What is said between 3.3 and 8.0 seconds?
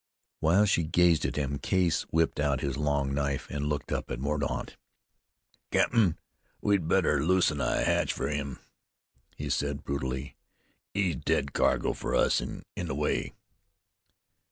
and looked up at Mordaunt. "Cap'n, I'd better loosen a